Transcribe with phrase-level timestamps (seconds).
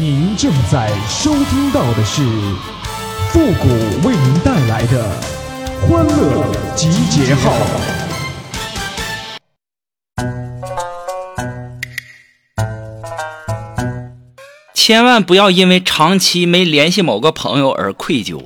[0.00, 2.22] 您正在收听到的是
[3.28, 3.68] 复古
[4.08, 5.04] 为您带来的
[5.82, 7.52] 欢乐集结号。
[14.72, 18.42] 千万不要因为长期没联系某个朋友而愧疚，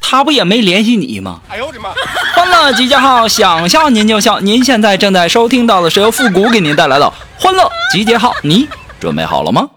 [0.00, 1.40] 他不也没联系你吗？
[1.48, 1.88] 哎呦我的妈！
[2.36, 4.38] 欢乐集结号，想笑您就笑。
[4.38, 8.68] 您现在正在收听到的是由复古给您带来的欢乐集结号，你
[9.00, 9.68] 准备好了吗？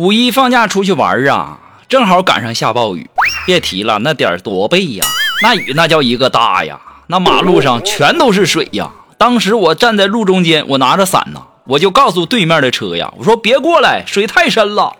[0.00, 3.10] 五一放假出去玩啊，正好赶上下暴雨，
[3.44, 5.04] 别提了，那点儿多背呀，
[5.42, 8.90] 那雨那叫一个大呀，那马路上全都是水呀。
[9.18, 14.96] 当时我站在路中间，我拿着伞呢，我就告诉对面的车呀，我说别过来，水太深了。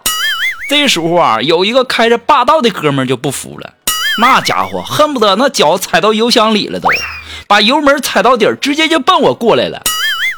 [0.68, 3.72] 这时候啊，有一个开着霸道的哥们就不服了，
[4.18, 6.90] 那家伙恨不得那脚踩到油箱里了，都
[7.48, 9.80] 把油门踩到底儿，直接就奔我过来了。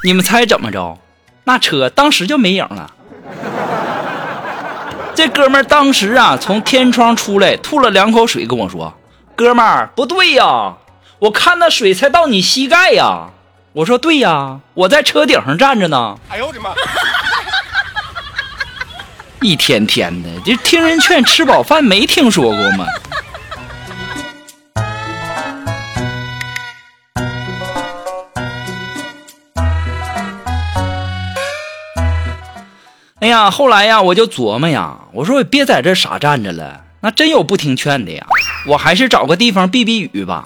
[0.05, 0.97] 你们猜怎么着？
[1.43, 2.93] 那车当时就没影了。
[5.15, 8.93] 这哥们儿当时啊，从天窗出来，吐了两口水，跟我说
[9.37, 10.75] ：“哥们儿，不对呀，
[11.19, 13.29] 我看那水才到你膝盖呀。”
[13.75, 16.71] 我说：“对呀，我在车顶上站着呢。”哎呦我的妈！
[19.41, 22.87] 一天天的，这听人劝，吃饱饭没听说过吗？
[33.33, 38.27] 呀，后来呀，我就琢磨呀，我说我别在这傻站着了，那真有不听劝的呀，
[38.69, 40.43] 我还是找个地方避避雨吧。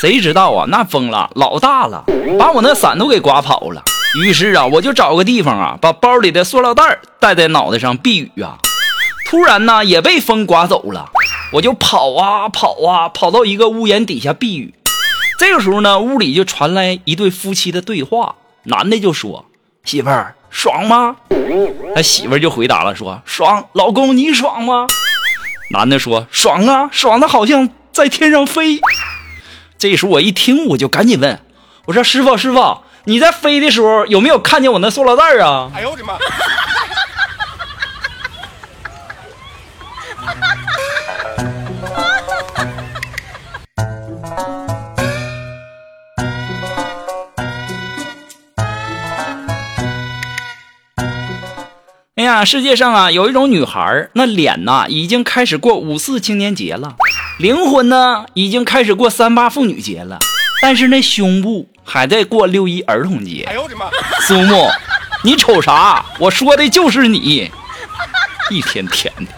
[0.00, 2.02] 谁知道啊，那风了老大了，
[2.38, 3.82] 把我那伞都给刮跑了。
[4.22, 8.56] 于是啊，我就找个地方啊，把包里的塑料袋戴在脑袋上避雨啊。
[9.26, 11.10] 突然呢，也被风刮走了，
[11.52, 14.72] 我就跑啊跑啊，跑到一个屋檐底下避雨。
[15.38, 19.44] 这个时候呢，屋里就传来一对夫妻的对话，男的就说
[19.84, 21.16] ：“媳妇儿。”爽吗？
[21.94, 23.64] 他媳妇就回答了，说爽。
[23.72, 24.86] 老公你爽吗？
[25.72, 28.80] 男的说爽啊，爽的好像在天上飞。
[29.78, 31.40] 这时候我一听，我就赶紧问，
[31.86, 35.70] 我说师傅师傅，你在飞的时候有没有看见我那塑料袋啊？
[35.74, 36.14] 哎呦我的妈！
[52.16, 56.96] 哎呀，世界上啊，有一种女孩那脸呐已经开始过五四青年节了，
[57.38, 60.18] 灵魂呢已经开始过三八妇女节了，
[60.60, 63.44] 但是那胸部还在过六一儿童节。
[63.48, 63.86] 哎呦我的妈！
[64.26, 64.68] 苏木，
[65.22, 66.04] 你瞅啥？
[66.18, 67.50] 我说的就是你，
[68.50, 69.32] 一天天的。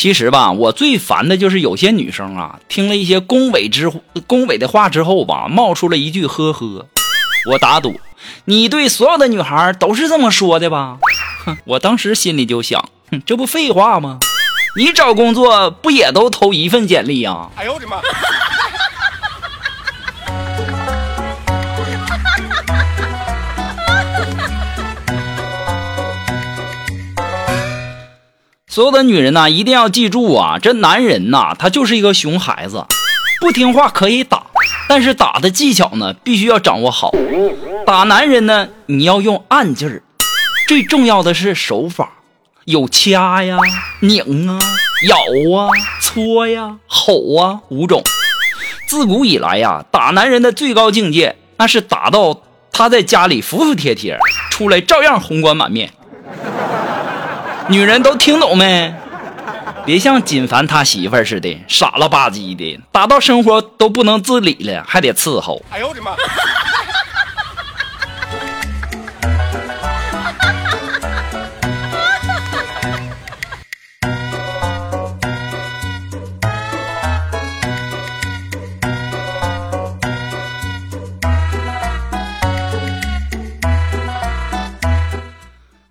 [0.00, 3.92] 其实吧，我最烦的就是有些女生啊，听了一些恭维之
[4.26, 6.86] 恭维的话之后吧，冒出了一句呵呵。
[7.50, 8.00] 我打赌，
[8.46, 10.96] 你对所有的女孩都是这么说的吧？
[11.44, 14.20] 哼，我当时心里就想，哼，这不废话吗？
[14.74, 17.50] 你找工作不也都投一份简历呀？
[17.54, 17.98] 哎呦我的妈！
[28.72, 32.86] 所有的女人呢，一定要记住啊，这男人呐，他就是一个熊孩子，
[33.40, 34.46] 不听话可以打，
[34.88, 37.12] 但是打的技巧呢，必须要掌握好。
[37.84, 40.04] 打男人呢，你要用暗劲儿，
[40.68, 42.12] 最重要的是手法，
[42.64, 43.58] 有掐呀、
[44.02, 44.60] 拧啊、
[45.08, 45.16] 咬
[45.58, 45.66] 啊、
[46.00, 48.04] 搓呀、吼啊五种。
[48.86, 54.16] 自古以来呀，打男人的最高境界，那是打到他在家里服服帖帖，
[54.48, 55.90] 出来照样红光满面。
[57.70, 58.92] 女人都听懂没？
[59.86, 65.62] 别像锦凡他媳妇儿似的傻了吧唧的，打到生活都不能自理了，还得伺候。
[65.70, 66.10] 哎呦我的妈！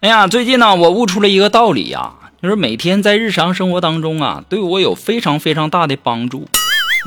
[0.09, 6.47] 哎呀，最近呢，我悟出了一个道理呀，就是每天在日常生活当中啊，对我有非常非常大的帮助。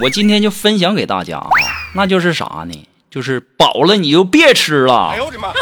[0.05, 1.51] 我今天就分享给大家啊，
[1.97, 2.87] 那就是啥呢？
[3.11, 5.09] 就是饱了你就别吃了。
[5.09, 5.49] 哎呦我的妈！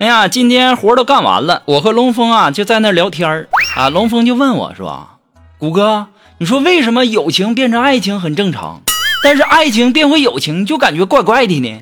[0.00, 3.48] 哎呀，今天活都干完了，我和龙峰啊就在那聊天儿。
[3.76, 5.08] 啊，龙峰就问我说
[5.58, 6.08] ：“谷哥，
[6.38, 8.82] 你说为什么友情变成爱情很正常，
[9.22, 11.80] 但是爱情变回友情就感觉怪怪的呢。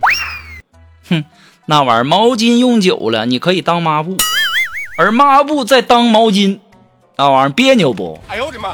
[1.08, 1.24] 哼，
[1.66, 4.16] 那玩意儿毛巾用久了你可以当抹布，
[4.96, 6.60] 而抹布再当毛巾，
[7.16, 8.20] 那玩意儿别扭不？
[8.28, 8.68] 哎呦我的妈！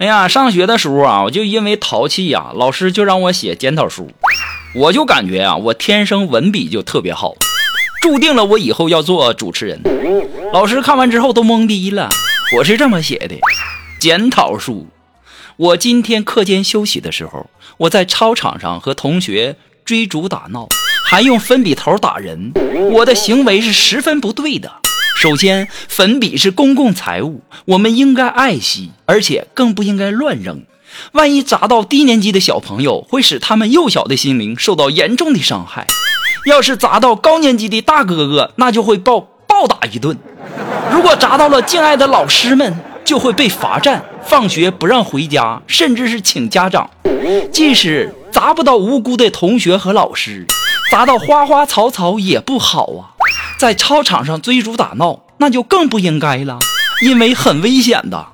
[0.00, 4.10] 哎呀，上学的时候啊，我就因为淘气呀，老师就让我写检讨书。
[4.74, 7.34] 我就感觉啊，我天生文笔就特别好，
[8.00, 9.78] 注定了我以后要做主持人。
[10.54, 12.08] 老师看完之后都懵逼了。
[12.56, 13.36] 我是这么写的：
[14.00, 14.86] 检讨书。
[15.58, 20.66] 我今天课间休息的时候，我在操场上和同学追逐打闹，
[21.10, 22.54] 还用粉笔头打人，
[22.92, 24.79] 我的行为是十分不对的。
[25.20, 30.62] 首先，粉笔是公共财物，我们应该爱惜，而且更不应该乱扔。
[31.12, 35.84] 万一砸到低年级的小朋友，会使他们幼小的心灵受到严重的伤害；
[36.46, 40.16] 要是砸到高年级的大哥哥，那就会暴暴打一顿；
[40.90, 42.74] 如果砸到了敬爱的老师们，
[43.04, 46.88] 就会被罚站、放学不让回家，甚至是请家长。
[47.52, 50.46] 即使砸不到无辜的同学和老师，
[50.90, 53.12] 砸到花花草草也不好啊。
[53.60, 56.58] 在操场上追逐打闹，那就更不应该了，
[57.02, 58.28] 因为很危险的。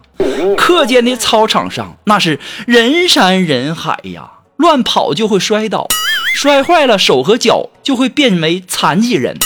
[0.56, 5.88] 课间的操场上那是人山人海呀，乱跑就会摔倒，
[6.32, 9.36] 摔坏了手和脚就会变为残疾人，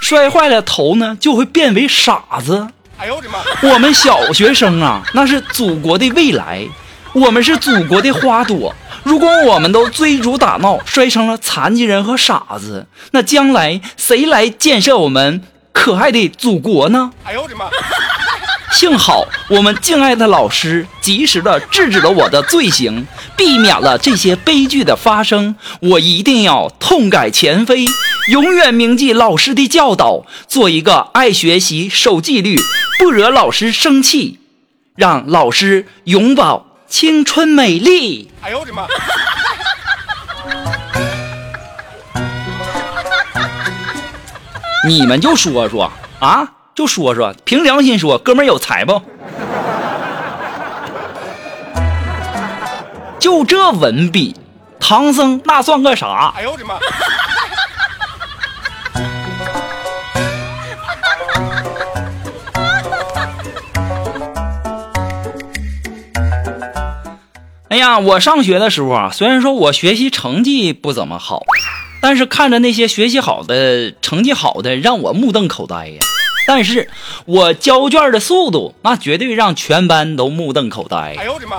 [0.00, 2.68] 摔坏了头呢就会变为傻子。
[2.96, 3.40] 哎呦我的妈！
[3.74, 6.66] 我们小学生啊，那是祖国的未来，
[7.12, 8.74] 我们是祖国的花朵。
[9.06, 17.12] 如果我们都追逐打闹，摔成了残疾人和傻子，那将来谁来建设我们可爱的祖国呢？
[17.22, 17.70] 哎呦我的妈！
[18.74, 23.06] 幸好我们敬爱的老师及时的制止了我的罪行，
[23.36, 25.54] 避免了这些悲剧的发生。
[25.80, 27.84] 我一定要痛改前非，
[28.32, 32.58] 永远铭记老师的教导，做一个爱学习、守纪律、
[32.98, 34.40] 不惹老师生气，
[34.96, 36.64] 让老师永葆。
[36.88, 38.30] 青春美丽！
[38.42, 38.86] 哎呦我的妈！
[44.86, 45.90] 你们就说说
[46.20, 49.02] 啊，就说说，凭良心说，哥们儿有才不？
[53.18, 54.36] 就这文笔，
[54.78, 56.32] 唐僧那算个啥？
[56.36, 56.78] 哎呦我的妈！
[67.76, 71.42] 哎呀，我上学的时候啊，虽然说我学习成绩不怎么好，
[72.00, 75.98] 但是看着那些学习好的、成绩好的，让我目瞪口呆呀。
[76.46, 76.88] 但是
[77.26, 81.16] 我交卷的速度，那绝对让全班都目瞪口呆。
[81.18, 81.56] 哎呦我的妈！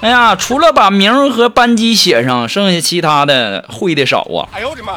[0.00, 4.50] 哎呀，除了把名和班级写上，剩下其他的会的少啊。
[4.50, 4.94] 哎呦我的妈！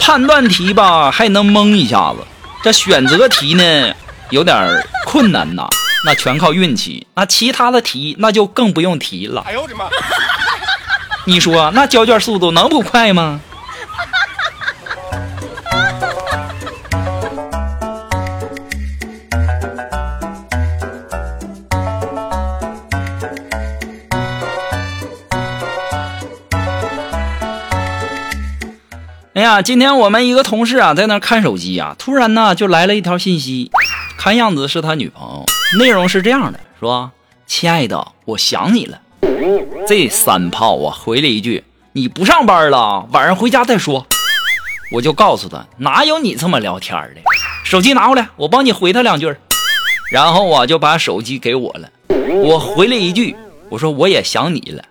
[0.00, 2.18] 判断题吧，还能蒙一下子。
[2.64, 3.94] 这选择题呢，
[4.30, 5.68] 有点困难呐，
[6.06, 7.06] 那全靠运气。
[7.14, 9.42] 那其他的题，那就更不用提了。
[9.46, 9.84] 哎呦我的妈！
[11.26, 13.38] 你说那交卷速度能不快吗？
[29.44, 33.70] 呀，今天我们一个同事啊，在那看手机呀，突然呢就来了一条信息，
[34.16, 35.44] 看样子是他女朋友，
[35.78, 37.12] 内容是这样的，说
[37.46, 38.98] ：“亲爱的，我想你了。”
[39.86, 44.06] 这三炮啊，回了一句：“你不上班了，晚上回家再说。”
[44.90, 47.20] 我就告诉他：“哪有你这么聊天的？
[47.64, 49.36] 手机拿过来，我帮你回他两句。”
[50.10, 51.90] 然后啊，就把手机给我了，
[52.42, 53.36] 我回了一句
[53.68, 54.82] ：“我说我也想你了。”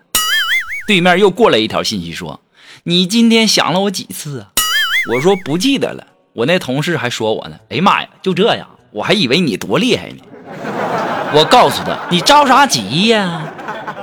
[0.85, 2.39] 对面又过来一条信息说。
[2.85, 4.51] 你今天想了我几次啊？
[5.09, 6.05] 我说不记得了。
[6.33, 7.55] 我那同事还说我呢。
[7.69, 10.17] 哎呀妈呀，就这样，我还以为你多厉害呢。
[11.33, 13.53] 我告诉他，你着啥急呀？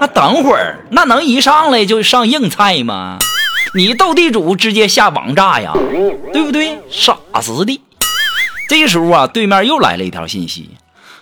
[0.01, 3.19] 那等会儿，那能一上来就上硬菜吗？
[3.75, 5.75] 你斗地主直接下王炸呀，
[6.33, 6.79] 对不对？
[6.91, 7.79] 傻子的。
[8.67, 10.71] 这时候啊，对面又来了一条信息，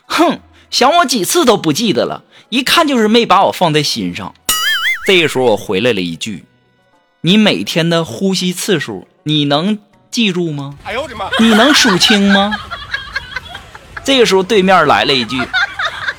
[0.07, 0.39] 哼，
[0.71, 4.33] 想我几次都不记得了，一看就是没把我放在心上。
[5.05, 6.45] 这时候我回来了一句。
[7.21, 10.75] 你每天的呼吸次数，你能记住吗？
[10.85, 11.29] 哎呦我的妈！
[11.41, 12.55] 你能数清吗？
[14.05, 15.37] 这个时候对面来了一句：“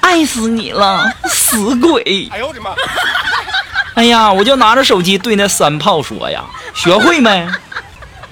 [0.01, 2.71] 爱死你了，死鬼！”哎呦我的妈！
[3.95, 6.43] 哎呀，我就拿着手机对那三炮说呀
[6.75, 7.29] ：“学会没？”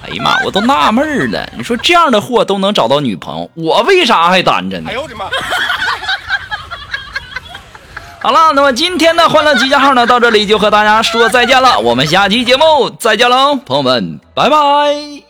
[0.03, 4.89] 哎呀妈，我都纳闷了，你说这样的货都能找到女朋友，我为啥还单着呢？
[4.89, 5.25] 哎呦我的妈！
[8.27, 11.79] 好了，那么今天的欢乐集结号呢，到这里就和大家说再见了。
[11.79, 15.26] 我们下期节目再见喽，朋友们，拜拜。